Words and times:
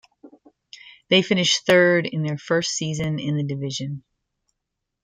They 1.09 1.21
finished 1.21 1.67
third 1.67 2.07
in 2.07 2.23
their 2.23 2.39
first 2.39 2.71
season 2.71 3.19
in 3.19 3.37
the 3.37 3.43
division. 3.43 4.03